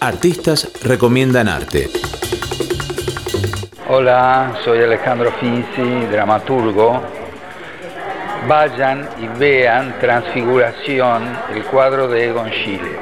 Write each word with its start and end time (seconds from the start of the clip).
Artistas 0.00 0.70
recomiendan 0.84 1.48
arte. 1.48 1.90
Hola, 3.88 4.56
soy 4.64 4.78
Alejandro 4.80 5.32
Finzi, 5.40 6.06
dramaturgo. 6.06 7.02
Vayan 8.46 9.08
y 9.20 9.26
vean 9.38 9.98
Transfiguración, 9.98 11.36
el 11.52 11.64
cuadro 11.64 12.06
de 12.06 12.28
Egon 12.28 12.48
Schiele. 12.48 12.96